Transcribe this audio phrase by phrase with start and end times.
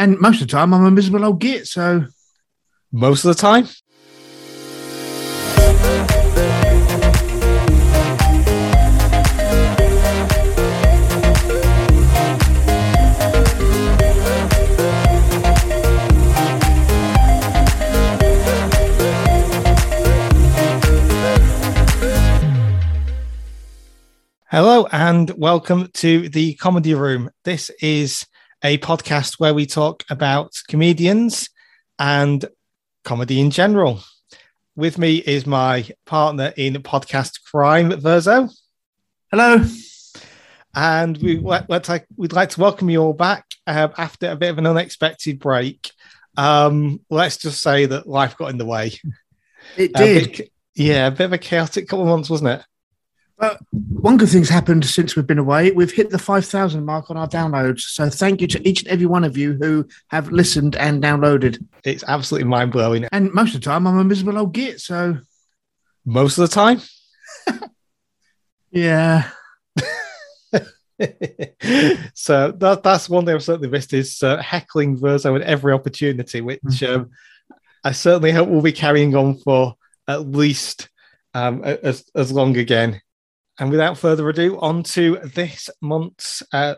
[0.00, 1.66] And most of the time, I'm a miserable old git.
[1.66, 2.06] So
[2.90, 3.68] most of the time.
[24.50, 27.28] Hello and welcome to the Comedy Room.
[27.44, 28.24] This is
[28.62, 31.48] a podcast where we talk about comedians
[31.98, 32.44] and
[33.04, 34.00] comedy in general.
[34.76, 38.50] With me is my partner in podcast crime, Verzo.
[39.30, 39.64] Hello.
[40.74, 44.50] And we, let's like, we'd like to welcome you all back uh, after a bit
[44.50, 45.90] of an unexpected break.
[46.36, 48.92] Um, let's just say that life got in the way.
[49.76, 50.36] It did.
[50.36, 52.64] Bit, yeah, a bit of a chaotic couple of months, wasn't it?
[53.40, 55.70] Well, one good thing's happened since we've been away.
[55.70, 57.80] We've hit the 5,000 mark on our downloads.
[57.80, 61.64] So thank you to each and every one of you who have listened and downloaded.
[61.82, 63.08] It's absolutely mind blowing.
[63.12, 64.80] And most of the time, I'm a miserable old git.
[64.80, 65.20] So
[66.04, 66.82] most of the time,
[68.70, 69.30] yeah.
[72.12, 76.42] so that, that's one thing I've certainly missed is uh, heckling Verzo at every opportunity,
[76.42, 76.94] which mm.
[76.94, 77.10] um,
[77.84, 79.76] I certainly hope we'll be carrying on for
[80.06, 80.90] at least
[81.32, 83.00] um, as, as long again.
[83.60, 86.76] And without further ado, on to this month's uh,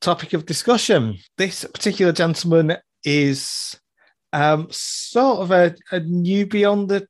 [0.00, 1.18] topic of discussion.
[1.38, 3.78] This particular gentleman is
[4.32, 7.06] um, sort of a, a newbie on the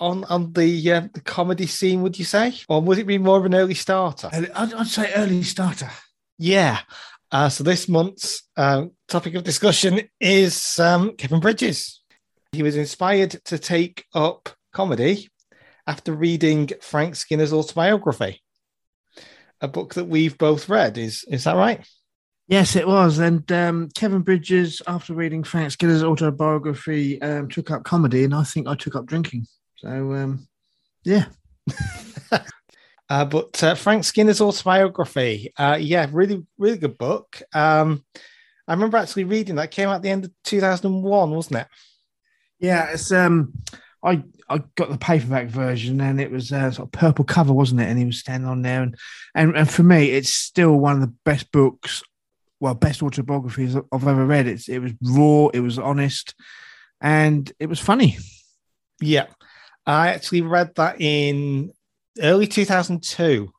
[0.00, 3.38] on on the uh, the comedy scene, would you say, or would it be more
[3.38, 4.28] of an early starter?
[4.32, 5.90] I'd, I'd say early starter.
[6.36, 6.80] Yeah.
[7.30, 12.02] Uh, so this month's uh, topic of discussion is um, Kevin Bridges.
[12.50, 15.28] He was inspired to take up comedy
[15.90, 18.40] after reading Frank Skinner's autobiography,
[19.60, 20.96] a book that we've both read.
[20.96, 21.84] Is is that right?
[22.46, 23.18] Yes, it was.
[23.18, 28.44] And um, Kevin Bridges, after reading Frank Skinner's autobiography, um, took up comedy, and I
[28.44, 29.48] think I took up drinking.
[29.78, 30.46] So, um,
[31.02, 31.26] yeah.
[33.10, 37.42] uh, but uh, Frank Skinner's autobiography, uh, yeah, really, really good book.
[37.52, 38.04] Um,
[38.68, 39.72] I remember actually reading that.
[39.72, 41.66] Came out at the end of 2001, wasn't it?
[42.60, 43.52] Yeah, it's um,
[44.02, 47.52] I I got the paperback version and it was a uh, sort of purple cover,
[47.52, 47.88] wasn't it?
[47.88, 48.96] And he was standing on there, and
[49.34, 52.02] and, and for me, it's still one of the best books,
[52.60, 54.46] well, best autobiographies I've ever read.
[54.46, 56.34] It's it was raw, it was honest,
[57.00, 58.18] and it was funny.
[59.00, 59.26] Yeah,
[59.86, 61.72] I actually read that in
[62.22, 63.50] early two thousand two.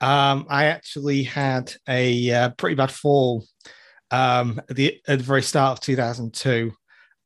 [0.00, 3.44] Um, I actually had a uh, pretty bad fall
[4.10, 6.72] um, at the at the very start of two thousand two,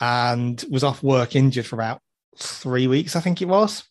[0.00, 2.00] and was off work injured for about
[2.38, 3.84] three weeks, I think it was.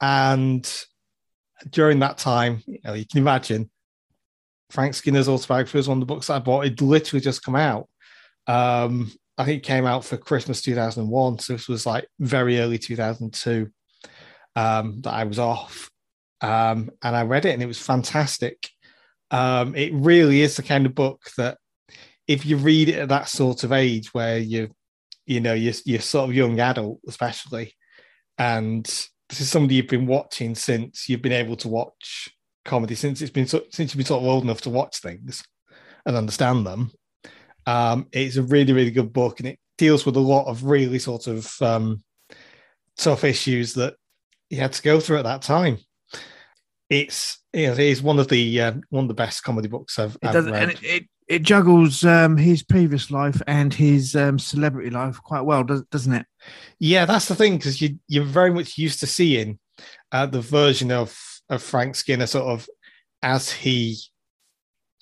[0.00, 0.68] And
[1.70, 3.70] during that time, you know, you can imagine
[4.70, 6.66] Frank Skinner's autobiography was one of the books that I bought.
[6.66, 7.88] It literally just come out.
[8.46, 11.38] Um, I think it came out for Christmas 2001.
[11.38, 13.70] So this was like very early 2002
[14.56, 15.90] um, that I was off.
[16.40, 18.68] Um, and I read it and it was fantastic.
[19.30, 21.58] Um, it really is the kind of book that
[22.26, 24.70] if you read it at that sort of age where you
[25.26, 27.74] you know, you're, you're sort of young adult, especially.
[28.38, 32.28] And this is somebody you've been watching since you've been able to watch
[32.64, 35.42] comedy, since it's been so, since you've been sort of old enough to watch things
[36.06, 36.90] and understand them.
[37.66, 40.98] Um, it's a really, really good book, and it deals with a lot of really
[40.98, 42.02] sort of um,
[42.96, 43.94] tough issues that
[44.50, 45.78] he had to go through at that time.
[46.90, 49.98] It's you know, it is one of the uh, one of the best comedy books
[49.98, 50.62] I've, it I've read.
[50.62, 55.40] And it, it, it juggles um, his previous life and his um, celebrity life quite
[55.40, 56.26] well, does, doesn't it?
[56.78, 59.58] Yeah, that's the thing because you you're very much used to seeing
[60.12, 62.68] uh, the version of of Frank Skinner sort of
[63.22, 63.96] as he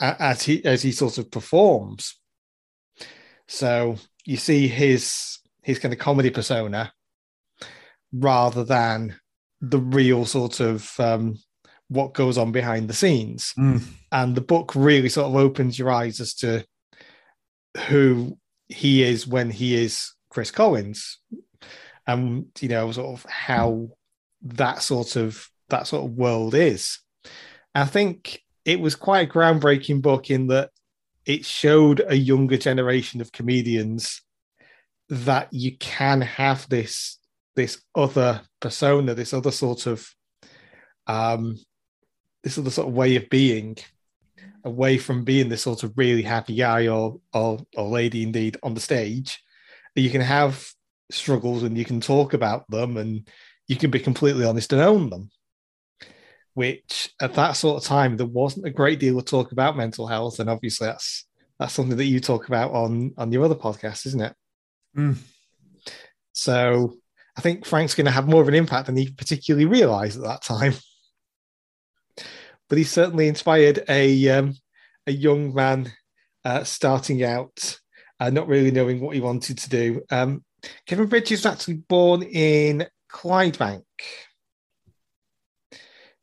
[0.00, 2.16] as he as he sort of performs.
[3.48, 6.92] So you see his his kind of comedy persona
[8.12, 9.18] rather than
[9.60, 11.38] the real sort of um,
[11.90, 13.52] what goes on behind the scenes.
[13.58, 13.82] Mm.
[14.12, 16.64] And the book really sort of opens your eyes as to
[17.88, 21.18] who he is when he is Chris Collins.
[22.06, 23.88] And you know, sort of how
[24.42, 27.00] that sort of that sort of world is.
[27.74, 30.70] I think it was quite a groundbreaking book in that
[31.26, 34.22] it showed a younger generation of comedians
[35.08, 37.18] that you can have this
[37.56, 40.08] this other persona, this other sort of
[41.06, 41.56] um,
[42.42, 43.76] this other sort of way of being
[44.64, 48.74] away from being this sort of really happy guy or, or or lady indeed on
[48.74, 49.42] the stage
[49.96, 50.70] you can have
[51.10, 53.28] struggles and you can talk about them and
[53.68, 55.30] you can be completely honest and own them
[56.54, 60.06] which at that sort of time there wasn't a great deal of talk about mental
[60.06, 61.26] health and obviously that's
[61.60, 64.34] that's something that you talk about on on your other podcast, isn't it?
[64.96, 65.18] Mm.
[66.32, 66.94] So
[67.36, 70.24] I think Frank's going to have more of an impact than he particularly realised at
[70.24, 70.72] that time.
[72.70, 74.54] But he certainly inspired a um,
[75.06, 75.92] a young man
[76.44, 77.78] uh, starting out,
[78.20, 80.02] uh, not really knowing what he wanted to do.
[80.10, 80.42] Um,
[80.86, 83.82] Kevin Bridges was actually born in Clydebank,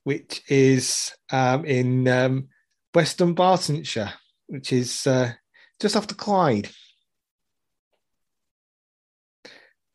[0.06, 2.48] which is um, in um,
[2.96, 4.14] West Dunbartonshire,
[4.48, 5.34] which is uh,
[5.82, 6.70] just off the Clyde.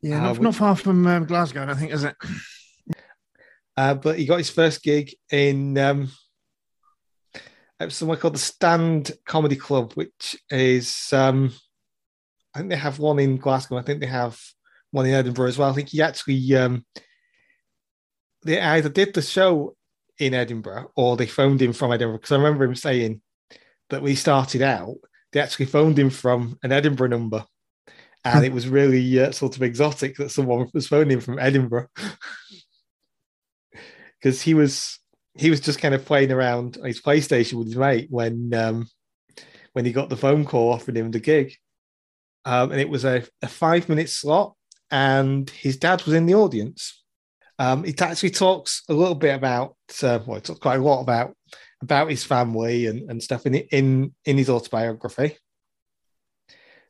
[0.03, 2.15] Yeah, Uh, not, which- not far from um, Glasgow, I think, is it?
[3.75, 6.11] Uh, but he got his first gig in um,
[7.91, 11.53] somewhere called the Stand Comedy Club, which is um,
[12.53, 13.77] I think they have one in Glasgow.
[13.77, 14.39] I think they have
[14.91, 15.69] one in Edinburgh as well.
[15.69, 16.85] I think he actually um,
[18.43, 19.75] they either did the show
[20.19, 23.21] in Edinburgh or they phoned him from Edinburgh because I remember him saying
[23.89, 24.95] that we started out,
[25.31, 27.45] they actually phoned him from an Edinburgh number.
[28.25, 31.87] And it was really uh, sort of exotic that someone was phoning him from Edinburgh
[34.21, 34.99] because he was
[35.35, 38.87] he was just kind of playing around on his PlayStation with his mate when um,
[39.73, 41.55] when he got the phone call offering him the gig,
[42.45, 44.55] um, and it was a, a five minute slot,
[44.91, 47.03] and his dad was in the audience.
[47.59, 51.01] Um, it actually talks a little bit about uh, well, it talks quite a lot
[51.01, 51.35] about
[51.81, 55.37] about his family and, and stuff in in in his autobiography.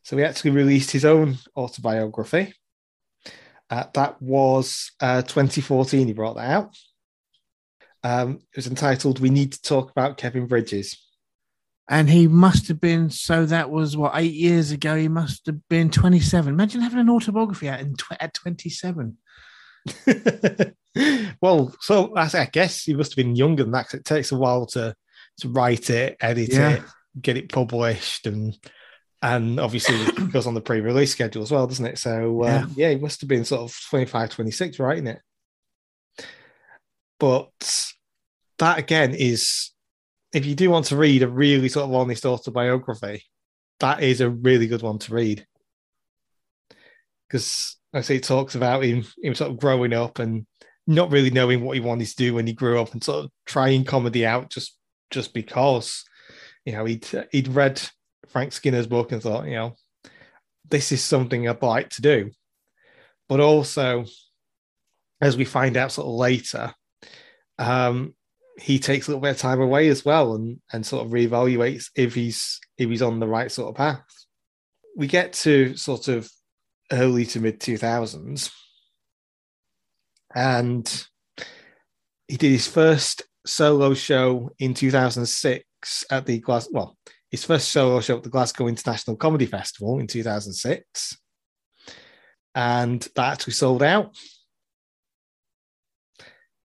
[0.03, 2.53] So he actually released his own autobiography.
[3.69, 6.07] Uh, that was uh, 2014.
[6.07, 6.75] He brought that out.
[8.03, 10.99] Um, it was entitled "We Need to Talk About Kevin Bridges."
[11.89, 14.95] And he must have been, so that was what, eight years ago?
[14.95, 16.53] He must have been 27.
[16.53, 19.17] Imagine having an autobiography out in tw- at 27.
[21.41, 23.87] well, so I guess he must have been younger than that.
[23.87, 24.95] 'cause it takes a while to
[25.39, 26.69] to write it, edit Yeah.
[26.73, 26.83] it,
[27.21, 28.55] get it published, and
[29.21, 31.97] and obviously it goes on the pre-release schedule as well, doesn't it?
[31.97, 32.91] So uh, yeah.
[32.91, 35.19] he must have been sort of 25, 26 writing it.
[37.19, 37.51] But
[38.59, 39.71] that again is,
[40.33, 43.23] if you do want to read a really sort of honest autobiography,
[43.79, 45.45] that is a really good one to read.
[47.27, 50.45] Because I say it talks about him, him sort of growing up and
[50.87, 53.31] not really knowing what he wanted to do when he grew up and sort of
[53.45, 54.77] trying comedy out just
[55.11, 56.03] just because
[56.65, 57.81] you know he'd he'd read
[58.27, 59.75] Frank Skinner's book and thought you know
[60.69, 62.31] this is something I'd like to do,
[63.29, 64.05] but also
[65.21, 66.73] as we find out sort of later,
[67.59, 68.13] um,
[68.59, 71.89] he takes a little bit of time away as well and and sort of reevaluates
[71.95, 74.03] if he's if he's on the right sort of path.
[74.95, 76.29] We get to sort of
[76.91, 78.51] early to mid 2000s
[80.35, 81.07] and
[82.27, 86.97] he did his first solo show in 2006 at the Glas well
[87.31, 91.17] his first solo show at the Glasgow International Comedy Festival in 2006
[92.55, 94.15] and that actually sold out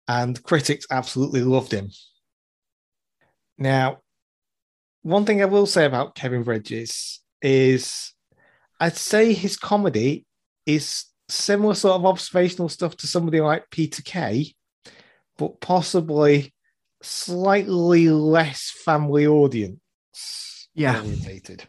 [0.09, 1.91] and critics absolutely loved him
[3.59, 3.99] now
[5.03, 8.13] one thing I will say about Kevin Bridges is
[8.81, 10.27] I'd say his comedy
[10.67, 14.53] is similar sort of observational stuff to somebody like Peter Kay,
[15.39, 16.53] but possibly
[17.03, 21.01] slightly less family audience Yeah.
[21.01, 21.69] orientated.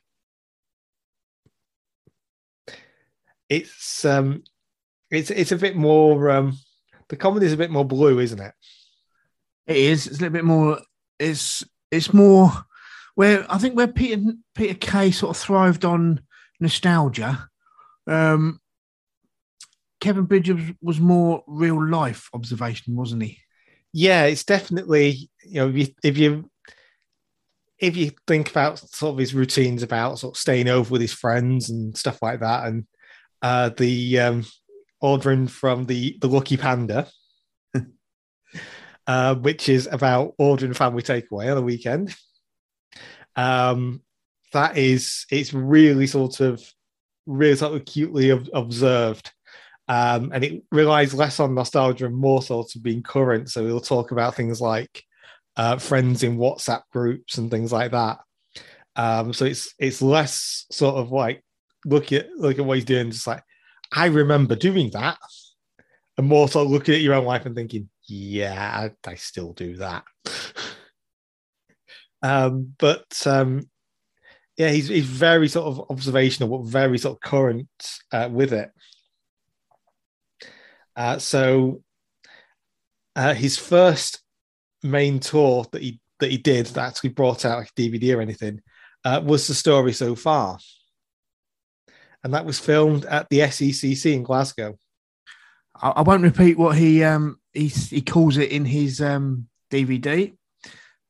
[3.50, 4.44] It's um
[5.12, 6.58] it's it's a bit more um
[7.10, 8.54] the comedy is a bit more blue, isn't it?
[9.66, 10.08] It is.
[10.08, 10.80] It's a little bit more.
[11.20, 12.52] It's it's more
[13.16, 14.22] where I think where Peter
[14.56, 16.22] Peter Kay sort of thrived on
[16.60, 17.50] nostalgia.
[18.06, 18.60] Um,
[20.00, 23.40] Kevin Bridges was more real life observation, wasn't he?
[23.98, 26.50] yeah, it's definitely you know if you if you
[27.80, 31.14] if you think about sort of his routines about sort of staying over with his
[31.14, 32.86] friends and stuff like that, and
[33.42, 34.46] uh, the um,
[35.02, 37.08] ordering from the the Lucky Panda,
[39.08, 42.16] uh, which is about ordering family takeaway on a weekend.
[43.36, 44.02] Um,
[44.54, 46.64] that is it's really sort of
[47.26, 49.32] really sort of acutely ob- observed
[49.88, 53.50] um, and it relies less on nostalgia and more sort of being current.
[53.50, 55.04] So we'll talk about things like
[55.56, 58.20] uh, friends in WhatsApp groups and things like that.
[58.96, 61.44] Um, so it's it's less sort of like
[61.86, 63.44] look at look at what he's doing, just like
[63.94, 65.18] I remember doing that,
[66.18, 69.78] and more so looking at your own life and thinking, yeah, I, I still do
[69.78, 70.04] that.
[72.22, 73.70] um, but um,
[74.58, 77.70] yeah, he's he's very sort of observational, but very sort of current
[78.12, 78.72] uh, with it.
[80.96, 81.84] Uh, so
[83.16, 84.22] uh, his first
[84.84, 88.22] main tour that he that he did that actually brought out like a DVD or
[88.22, 88.60] anything
[89.06, 90.58] uh, was the story so far,
[92.24, 94.78] and that was filmed at the SECC in Glasgow.
[95.76, 100.34] I, I won't repeat what he um he he calls it in his um DVD,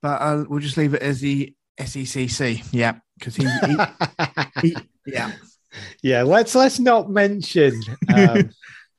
[0.02, 2.68] but uh, we'll just leave it as the SECC.
[2.72, 5.32] Yeah, because he, he, he, yeah
[6.04, 6.24] yeah.
[6.24, 7.80] Let's let's not mention
[8.14, 8.50] um,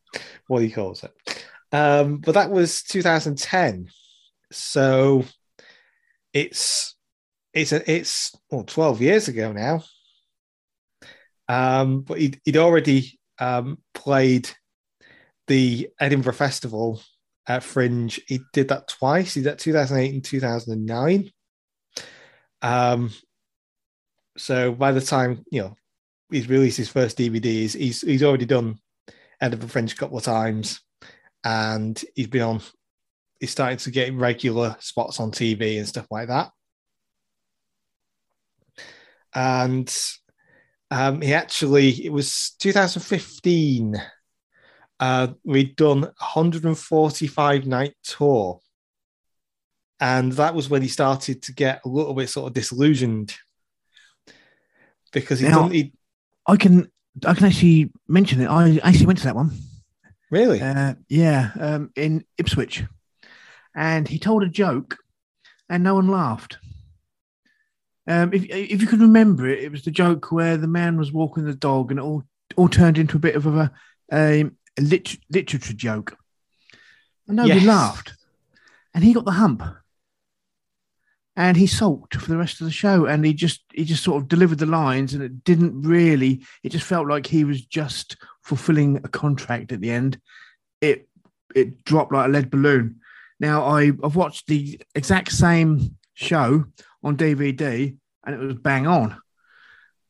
[0.47, 1.45] what he calls it.
[1.71, 3.88] Um, but that was 2010,
[4.50, 5.25] so
[6.33, 6.95] it's
[7.53, 9.83] it's a, it's well 12 years ago now.
[11.49, 14.50] Um, but he'd, he'd already um, played
[15.47, 17.00] the Edinburgh Festival
[17.47, 18.21] at Fringe.
[18.26, 19.35] He did that twice.
[19.35, 21.33] He did that 2008 and 2009.
[22.61, 23.11] Um,
[24.37, 25.76] so by the time you know
[26.31, 28.78] he's released his first DVDs, he's he's already done
[29.40, 30.81] Edinburgh Fringe a couple of times,
[31.45, 32.61] and he's been on.
[33.40, 36.50] He's starting to get regular spots on TV and stuff like that.
[39.33, 39.95] And
[40.90, 44.00] um, he actually, it was 2015
[45.00, 48.61] uh, we'd done 145 night tour.
[50.00, 53.35] And that was when he started to get a little bit sort of disillusioned
[55.12, 55.92] because he Now- done he
[56.47, 56.90] I can
[57.26, 58.47] I can actually mention it.
[58.47, 59.50] I actually went to that one.
[60.30, 62.85] really Uh, yeah, um, in Ipswich,
[63.75, 64.97] and he told a joke,
[65.68, 66.59] and no one laughed.
[68.09, 71.12] Um, if if you can remember it, it was the joke where the man was
[71.12, 72.25] walking the dog, and it all
[72.57, 73.71] all turned into a bit of a
[74.12, 74.47] a,
[74.79, 76.17] a lit- literature joke,
[77.27, 77.67] and nobody Yes.
[77.67, 78.15] laughed,
[78.95, 79.62] and he got the hump.
[81.37, 84.21] And he sulked for the rest of the show, and he just he just sort
[84.21, 86.45] of delivered the lines, and it didn't really.
[86.65, 90.19] It just felt like he was just fulfilling a contract at the end.
[90.81, 91.09] It
[91.55, 93.00] it dropped like a lead balloon.
[93.38, 96.65] Now I I've watched the exact same show
[97.03, 97.97] on DVD,
[98.27, 99.17] and it was bang on.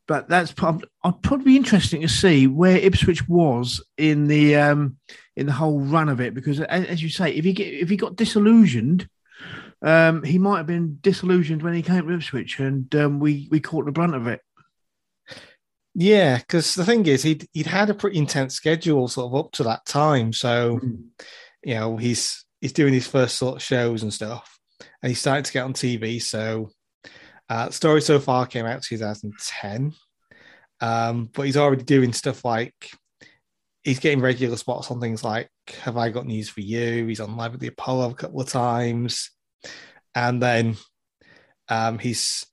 [0.06, 4.96] But that's I'd probably be interesting to see where Ipswich was in the um,
[5.36, 7.96] in the whole run of it, because as, you say, if he get if he
[7.96, 9.06] got disillusioned,
[9.82, 13.60] um, he might have been disillusioned when he came to Ipswich, and um, we we
[13.60, 14.40] caught the brunt of it.
[15.94, 19.52] yeah because the thing is he'd he'd had a pretty intense schedule sort of up
[19.52, 20.78] to that time so
[21.64, 24.57] you know he's he's doing his first sort of shows and stuff
[25.02, 26.70] and he started to get on tv so
[27.48, 29.92] uh story so far came out 2010
[30.80, 32.90] um but he's already doing stuff like
[33.82, 35.50] he's getting regular spots on things like
[35.82, 37.06] have i got news for you?
[37.06, 39.30] He's on live at the apollo a couple of times.
[40.14, 40.76] And then
[41.68, 42.46] um he's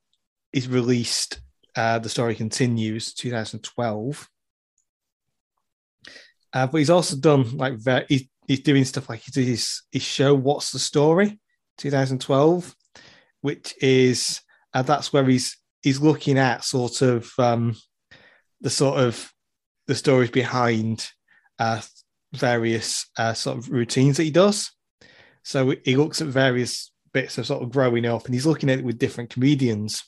[0.52, 1.40] he's released
[1.76, 4.30] uh the story continues 2012
[6.54, 9.82] uh, but he's also done like very, he's, he's doing stuff like he did his,
[9.92, 11.38] his show What's the Story
[11.78, 12.76] 2012,
[13.42, 14.42] which is
[14.74, 17.76] uh, that's where he's he's looking at sort of um,
[18.62, 19.32] the sort of
[19.88, 21.08] the stories behind
[21.60, 21.82] uh,
[22.34, 24.72] various uh, sort of routines that he does.
[25.44, 28.80] So he looks at various bits of sort of growing up, and he's looking at
[28.80, 30.04] it with different comedians.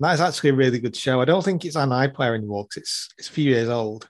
[0.00, 1.20] That is actually a really good show.
[1.20, 4.08] I don't think it's on iPlayer anymore because it's it's a few years old.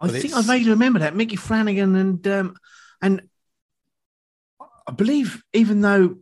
[0.00, 2.56] I think it's- I vaguely remember that Micky Flanagan and um,
[3.02, 3.22] and
[4.88, 6.16] I believe even though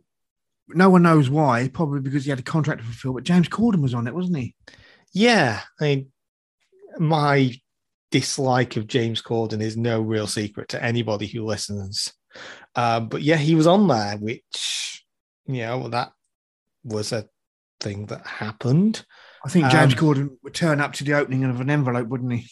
[0.67, 3.81] no one knows why, probably because he had a contract to fulfill, but James Corden
[3.81, 4.55] was on it, wasn't he?
[5.13, 6.11] Yeah, I mean,
[6.99, 7.53] my
[8.11, 12.13] dislike of James Corden is no real secret to anybody who listens.
[12.75, 15.05] Um, but yeah, he was on there, which
[15.45, 16.11] you know that
[16.83, 17.25] was a
[17.79, 19.05] thing that happened.
[19.45, 22.33] I think James Um, Corden would turn up to the opening of an envelope, wouldn't
[22.33, 22.47] he?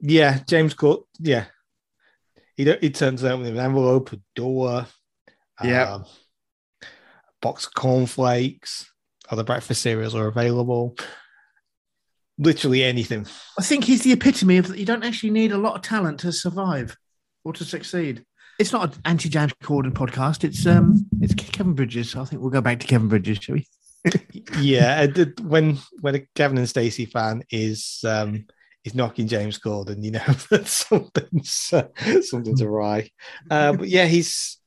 [0.00, 1.04] Yeah, James Corden.
[1.18, 1.46] Yeah,
[2.56, 4.86] he he turns out with an envelope, a door,
[5.62, 5.94] Yeah.
[5.94, 6.04] um,
[6.82, 6.86] a
[7.42, 8.90] box of cornflakes.
[9.30, 10.96] Other breakfast cereals are available.
[12.36, 13.26] Literally anything.
[13.58, 16.20] I think he's the epitome of that you don't actually need a lot of talent
[16.20, 16.96] to survive
[17.44, 18.24] or to succeed.
[18.58, 20.44] It's not an anti James Corden podcast.
[20.44, 22.14] It's um it's Kevin Bridges.
[22.16, 23.66] I think we'll go back to Kevin Bridges, shall we?
[24.60, 25.06] yeah,
[25.42, 28.46] when when a Gavin and Stacey fan is um
[28.84, 33.10] is knocking James Corden, you know that something's uh, something's awry.
[33.50, 34.58] Uh, but yeah, he's.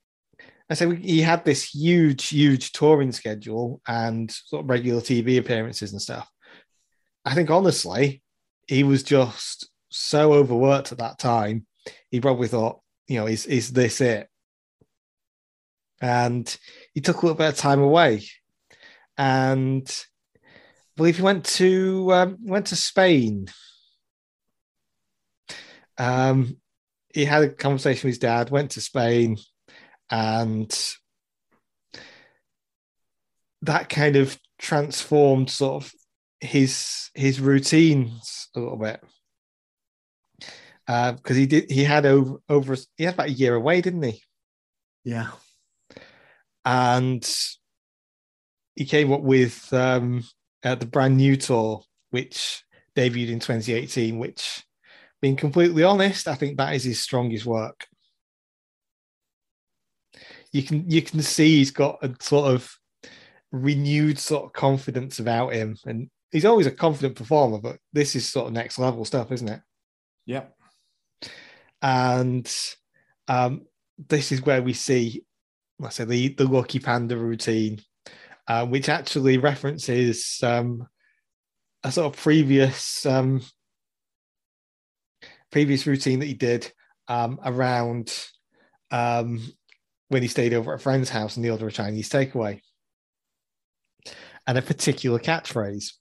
[0.69, 5.93] I said he had this huge, huge touring schedule and sort of regular TV appearances
[5.93, 6.29] and stuff.
[7.24, 8.21] I think honestly,
[8.67, 11.65] he was just so overworked at that time.
[12.12, 14.27] He probably thought, you know, is is this it?
[16.01, 16.55] And
[16.93, 18.24] he took a little bit of time away
[19.17, 20.05] and
[20.45, 20.50] I
[20.95, 23.47] believe he went to um, went to Spain.
[25.97, 26.57] Um,
[27.13, 29.37] he had a conversation with his dad, went to Spain,
[30.09, 30.71] and
[33.63, 35.91] that kind of transformed sort of
[36.39, 39.03] his his routines a little bit
[40.87, 44.03] because uh, he did he had over over he had about a year away, didn't
[44.03, 44.21] he?
[45.03, 45.31] Yeah,
[46.63, 47.27] and
[48.75, 50.23] he came up with um,
[50.63, 52.63] uh, the brand new tour, which
[52.95, 54.17] debuted in 2018.
[54.17, 54.63] Which,
[55.21, 57.88] being completely honest, I think that is his strongest work.
[60.51, 62.71] You can you can see he's got a sort of
[63.51, 68.27] renewed sort of confidence about him, and he's always a confident performer, but this is
[68.27, 69.62] sort of next level stuff, isn't it?
[70.25, 70.55] Yep.
[71.81, 72.55] And
[73.27, 73.65] um,
[74.07, 75.24] this is where we see,
[75.83, 77.81] I say, the the Lucky Panda routine,
[78.47, 80.88] uh, which actually references um,
[81.83, 83.41] a sort of previous um,
[85.51, 86.71] previous routine that he did
[87.07, 88.13] um, around
[88.91, 89.41] um,
[90.09, 92.61] when he stayed over at a friend's house and the ordered a Chinese takeaway,
[94.45, 95.93] and a particular catchphrase.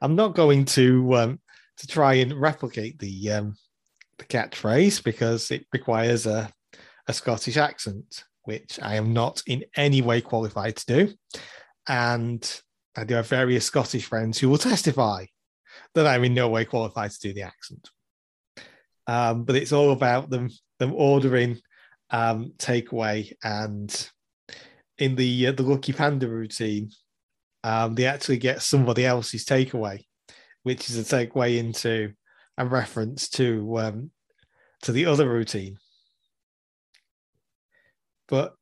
[0.00, 1.40] I'm not going to um,
[1.78, 3.56] to try and replicate the um,
[4.18, 6.50] the catchphrase because it requires a,
[7.06, 11.14] a Scottish accent, which I am not in any way qualified to do.
[11.88, 12.60] And
[12.96, 15.26] I do have various Scottish friends who will testify
[15.94, 17.88] that I'm in no way qualified to do the accent.
[19.08, 21.58] Um, but it's all about them them ordering
[22.10, 24.10] um, takeaway and
[24.98, 26.90] in the uh, the Lucky Panda routine,
[27.64, 30.04] um, they actually get somebody else's takeaway,
[30.64, 32.12] which is a takeaway into
[32.56, 34.10] a reference to um,
[34.82, 35.78] to the other routine.
[38.28, 38.54] But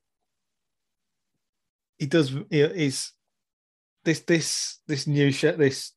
[1.99, 3.13] he does is
[4.05, 5.93] this this this new shit this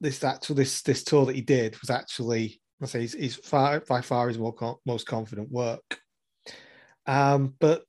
[0.00, 3.80] this actual this this tour that he did was actually I say he's, he's far
[3.80, 6.00] by far his more most confident work.
[7.06, 7.86] Um, but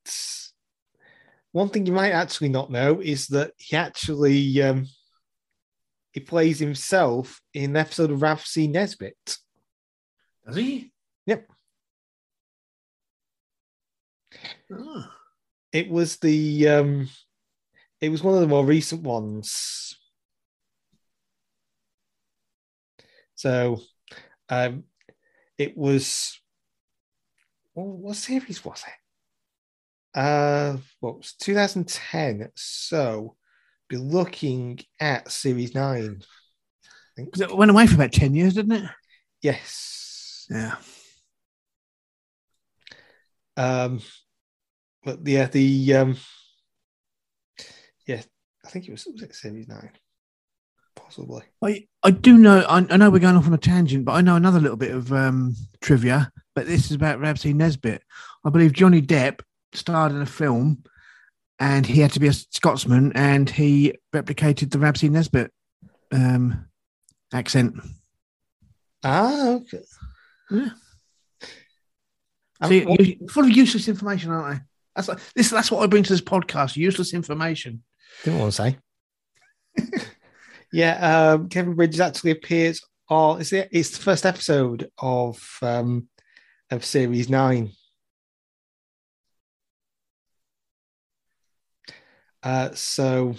[1.51, 4.87] one thing you might actually not know is that he actually um,
[6.11, 8.67] he plays himself in an episode of Rab C.
[8.67, 9.37] Nesbitt.
[10.45, 10.91] Does he?
[11.25, 11.47] Yep.
[14.73, 15.05] Oh.
[15.71, 17.09] It was the um,
[18.01, 19.95] it was one of the more recent ones.
[23.35, 23.81] So
[24.49, 24.83] um,
[25.57, 26.39] it was
[27.75, 30.19] well, what series was it?
[30.19, 32.49] Uh, what was 2010?
[32.55, 33.35] So
[33.87, 36.21] be looking at series nine.
[37.17, 38.89] It went away for about 10 years, didn't it?
[39.41, 40.47] Yes.
[40.49, 40.75] Yeah.
[43.57, 44.01] Um,
[45.03, 46.17] but yeah, the um,
[48.07, 48.21] yeah,
[48.65, 49.91] I think it was was it series nine,
[51.09, 51.43] possibly.
[51.63, 52.61] I I do know.
[52.61, 54.91] I, I know we're going off on a tangent, but I know another little bit
[54.91, 56.31] of um, trivia.
[56.55, 57.53] But this is about C.
[57.53, 58.03] Nesbitt.
[58.45, 59.41] I believe Johnny Depp
[59.73, 60.83] starred in a film
[61.59, 65.09] and he had to be a Scotsman and he replicated the C.
[65.09, 65.51] Nesbitt
[66.11, 66.65] um,
[67.33, 67.75] accent.
[69.03, 69.83] Ah, okay.
[70.51, 70.69] Yeah.
[72.67, 74.61] See, full of useless information, aren't I?
[74.95, 75.49] That's like, this.
[75.49, 77.83] That's what I bring to this podcast: useless information.
[78.23, 78.73] Didn't want to
[79.77, 80.05] say.
[80.71, 82.81] yeah, um, Kevin Bridges actually appears.
[83.09, 83.41] on.
[83.41, 86.07] it's the, it's the first episode of um,
[86.69, 87.71] of series nine.
[92.41, 93.35] Uh, so,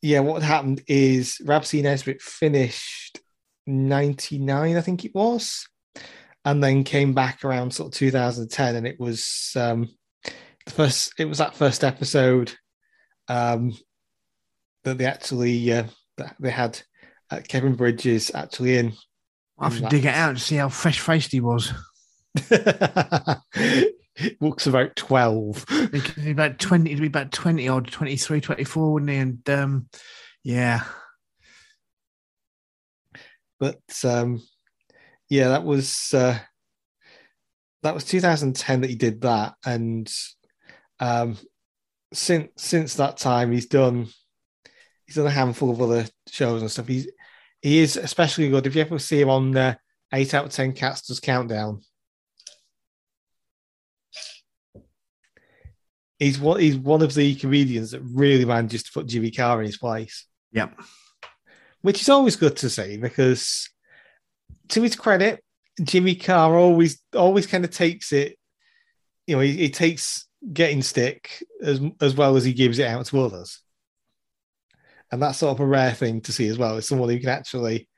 [0.00, 1.80] yeah, what happened is Rab C.
[1.82, 3.20] Nesbitt finished
[3.66, 5.68] 99, I think it was,
[6.44, 9.88] and then came back around sort of 2010, and it was um,
[10.24, 12.52] the first, it was that first episode
[13.28, 13.72] um,
[14.84, 15.84] that they actually, uh,
[16.18, 16.80] that they had
[17.30, 18.92] uh, Kevin Bridges actually in.
[19.58, 21.72] I have to dig it out to see how fresh faced he was.
[24.40, 29.16] looks about 12 he's about 20 he'd be about 20 or 23 24 wouldn't he
[29.16, 29.86] and um
[30.42, 30.82] yeah
[33.58, 34.42] but um
[35.28, 36.38] yeah that was uh
[37.82, 40.12] that was 2010 that he did that and
[41.00, 41.36] um
[42.12, 44.06] since since that time he's done
[45.12, 47.08] he's done a handful of other shows and stuff he's
[47.60, 49.74] he is especially good if you ever see him on uh,
[50.12, 51.82] 8 out of 10 cats does countdown
[56.22, 59.66] he's one he's one of the comedians that really manages to put Jimmy Carr in
[59.66, 60.26] his place.
[60.52, 60.80] Yep.
[61.80, 63.68] Which is always good to see because
[64.68, 65.42] to his credit,
[65.82, 68.38] Jimmy Carr always always kind of takes it,
[69.26, 73.06] you know, he, he takes getting stick as as well as he gives it out
[73.06, 73.60] to others.
[75.12, 76.76] And that's sort of a rare thing to see as well.
[76.78, 77.88] Is someone who can actually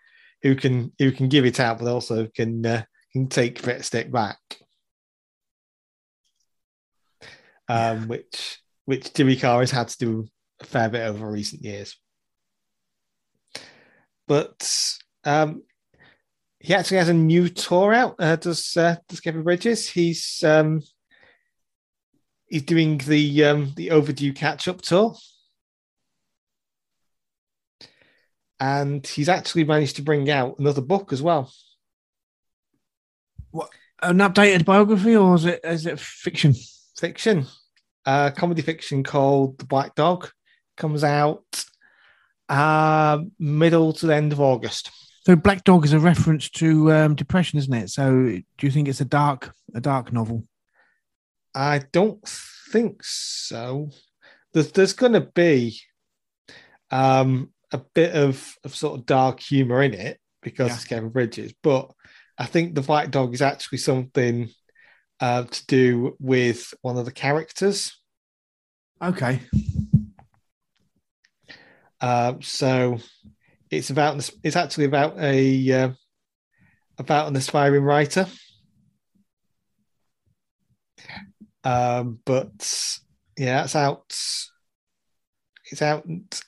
[0.43, 4.13] who can who can give it out, but also can uh, can take a stick
[4.13, 4.39] back
[7.69, 10.29] um, which which Jimmy Carr has had to do
[10.61, 11.97] a fair bit over recent years.
[14.27, 14.69] But
[15.25, 15.63] um,
[16.61, 18.17] he actually has a new tour out.
[18.19, 19.89] Uh, does uh, does Kevin Bridges?
[19.89, 20.83] He's um,
[22.47, 25.17] he's doing the um, the overdue catch up tour,
[28.65, 31.53] and he's actually managed to bring out another book as well.
[33.51, 33.69] What
[34.03, 36.55] an updated biography, or is it is it fiction?
[36.97, 37.47] Fiction,
[38.07, 40.31] uh, comedy fiction called The Black Dog
[40.79, 41.45] comes out
[42.49, 44.91] uh, middle to the end of August.
[45.27, 47.91] So Black Dog is a reference to um, depression, isn't it?
[47.91, 50.43] So do you think it's a dark a dark novel?
[51.55, 53.91] I don't think so.
[54.55, 55.79] There's there's going to be
[56.91, 60.75] um, a bit of, of sort of dark humor in it because Yeah.
[60.77, 61.91] it's Kevin Bridges, but
[62.39, 64.49] I think the White Dog is actually something
[65.21, 68.01] uh, to do with one of the characters.
[69.03, 69.41] Okay.
[72.01, 72.99] Uh, so
[73.71, 75.91] it's about it's actually about a uh,
[76.99, 78.27] about an aspiring writer.
[81.65, 82.99] Um, but
[83.39, 84.13] yeah, it's out.
[85.71, 86.07] It's out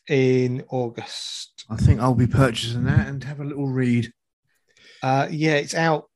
[0.09, 1.64] in August.
[1.70, 4.12] I think I'll be purchasing that and have a little read.
[5.02, 6.09] Uh, yeah, it's out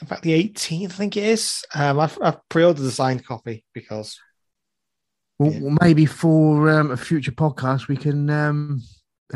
[0.00, 1.62] about the 18th, I think it is.
[1.74, 4.18] Um, I've, I've pre-ordered the signed copy because
[5.38, 5.60] Well, Yeah.
[5.62, 8.82] well, maybe for um, a future podcast, we can um,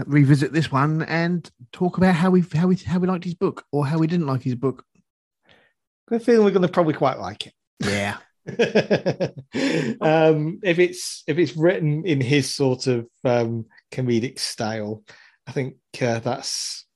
[0.06, 3.64] revisit this one and talk about how we how we how we liked his book
[3.72, 4.84] or how we didn't like his book.
[6.10, 7.52] I feel we're going to probably quite like it.
[7.80, 8.16] Yeah.
[10.00, 15.02] um, if it's if it's written in his sort of um, comedic style,
[15.46, 16.86] I think uh, that's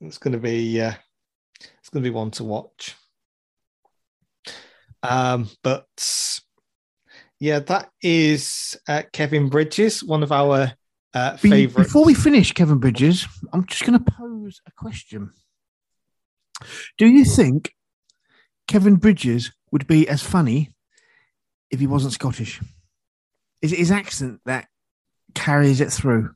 [0.00, 0.92] it's going to be uh,
[1.60, 2.96] it's going to be one to watch.
[5.02, 5.86] Um, but
[7.38, 10.72] yeah, that is uh, Kevin Bridges, one of our
[11.14, 11.84] uh, favorite.
[11.84, 15.30] Before we finish, Kevin Bridges, I'm just going to pose a question.
[16.98, 17.72] Do you think
[18.66, 20.72] Kevin Bridges would be as funny
[21.70, 22.60] if he wasn't Scottish?
[23.60, 24.68] Is it his accent that
[25.34, 26.34] carries it through?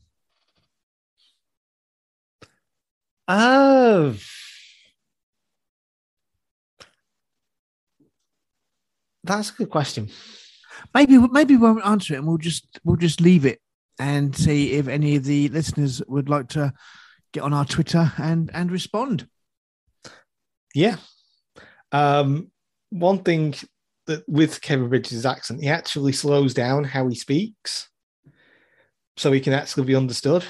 [3.28, 4.16] Oh.
[9.24, 10.08] That's a good question.
[10.94, 13.60] Maybe maybe we won't answer it, and we'll just we'll just leave it
[13.98, 16.72] and see if any of the listeners would like to
[17.32, 19.28] get on our Twitter and and respond.
[20.74, 20.96] Yeah.
[21.92, 22.50] Um,
[22.90, 23.54] one thing
[24.06, 27.88] that with Kevin Bridges' accent, he actually slows down how he speaks
[29.16, 30.44] so he can actually be understood.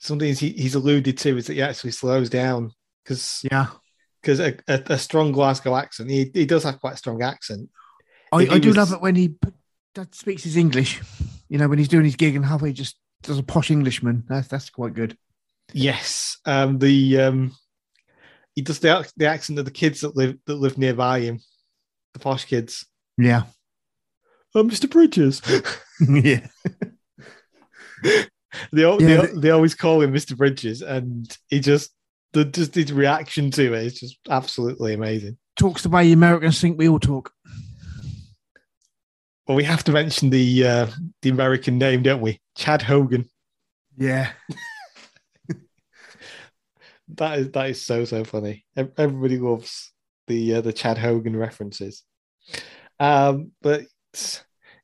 [0.00, 2.70] Something he, he's alluded to is that he actually slows down
[3.04, 3.66] because Yeah,
[4.22, 7.68] because a, a, a strong Glasgow accent, he, he does have quite a strong accent.
[8.32, 9.34] I, I do was- love it when he
[9.94, 11.00] that speaks his English.
[11.48, 14.22] You know, when he's doing his gig and halfway just does a posh Englishman.
[14.28, 15.16] That's that's quite good.
[15.72, 17.56] Yes, um, the um,
[18.58, 21.38] he does the the accent of the kids that live that live nearby him,
[22.12, 22.84] the posh kids.
[23.16, 23.44] Yeah,
[24.52, 24.90] Oh, Mr.
[24.90, 25.40] Bridges.
[26.00, 26.46] yeah.
[28.72, 30.36] they, Yeah, they, they always call him Mr.
[30.36, 31.92] Bridges, and he just
[32.32, 35.38] the just his reaction to it is just absolutely amazing.
[35.56, 37.30] Talks the way Americans think we all talk.
[39.46, 40.86] Well, we have to mention the uh,
[41.22, 42.40] the American name, don't we?
[42.56, 43.28] Chad Hogan.
[43.96, 44.32] Yeah,
[47.14, 48.64] That is that is so so funny.
[48.76, 49.92] Everybody loves
[50.26, 52.02] the uh, the Chad Hogan references.
[53.00, 53.84] Um, but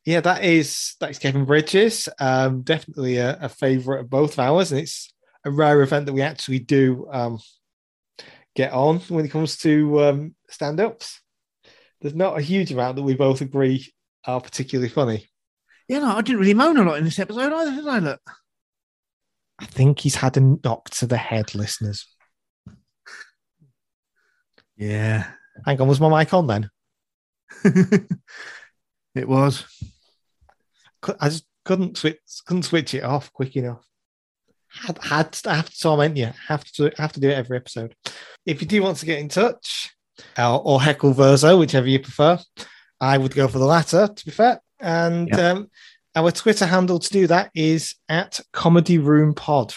[0.05, 2.09] yeah, that is that is Kevin Bridges.
[2.19, 5.13] Um, definitely a, a favorite of both of ours, and it's
[5.45, 7.39] a rare event that we actually do um,
[8.55, 11.21] get on when it comes to um, stand ups.
[12.01, 13.93] There's not a huge amount that we both agree
[14.27, 15.27] are particularly funny.
[15.89, 16.01] yeah.
[16.01, 17.99] No, I didn't really moan a lot in this episode either, did I?
[17.99, 18.21] Look,
[19.59, 22.07] I think he's had a knock to the head, listeners.
[24.77, 25.27] Yeah,
[25.65, 26.71] Hang on, was my mic on then?
[29.15, 29.65] it was.
[31.21, 33.85] I just couldn't switch couldn't switch it off quick enough.
[34.69, 36.31] Had had to, I have to torment you.
[36.49, 37.95] Have to have to do it every episode.
[38.47, 39.95] If you do want to get in touch,
[40.39, 42.39] or, or heckle verso, whichever you prefer,
[43.01, 44.09] I would go for the latter.
[44.09, 45.51] To be fair, and Yeah.
[45.51, 45.71] um,
[46.17, 49.75] our Twitter handle to do that is at Comedy Room Pod.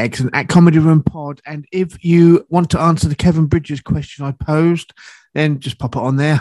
[0.00, 0.34] Excellent.
[0.34, 1.42] At Comedy Room Pod.
[1.44, 4.94] And if you want to answer the Kevin Bridges question I posed,
[5.34, 6.40] then just pop it on there.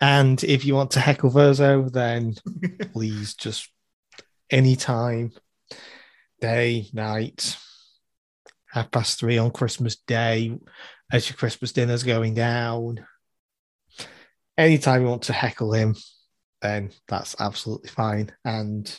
[0.00, 2.36] And if you want to heckle verso, then
[2.92, 3.68] please just
[4.50, 5.32] anytime,
[6.40, 7.56] day, night,
[8.70, 10.56] half past three on Christmas Day,
[11.12, 13.04] as your Christmas dinner's going down.
[14.56, 15.96] anytime you want to heckle him,
[16.62, 18.30] then that's absolutely fine.
[18.44, 18.96] And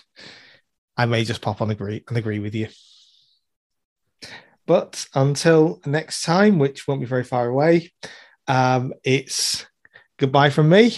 [0.97, 2.67] I may just pop on agree and agree with you.
[4.65, 7.91] But until next time, which won't be very far away,
[8.47, 9.65] um, it's
[10.17, 10.97] goodbye from me.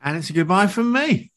[0.00, 1.32] And it's a goodbye from me.